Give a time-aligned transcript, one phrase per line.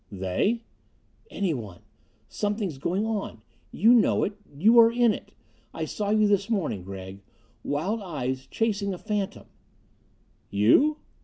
[0.11, 0.63] "They?"
[1.29, 1.81] "Anyone.
[2.27, 3.43] Something's going on.
[3.71, 5.31] You know it you are in it.
[5.75, 7.21] I saw you this morning, Gregg.
[7.63, 9.45] Wild eyed, chasing a phantom"
[10.59, 10.97] "You?"